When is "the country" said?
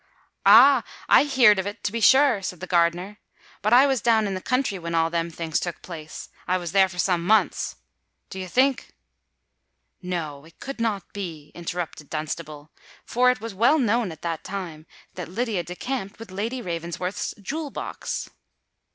4.33-4.79